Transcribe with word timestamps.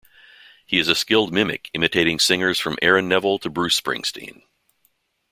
He 0.65 0.79
is 0.79 0.87
a 0.87 0.95
skilled 0.95 1.31
mimic, 1.31 1.69
imitating 1.75 2.17
singers 2.17 2.57
from 2.59 2.75
Aaron 2.81 3.07
Neville 3.07 3.37
to 3.37 3.51
Bruce 3.51 3.79
Springsteen. 3.79 4.41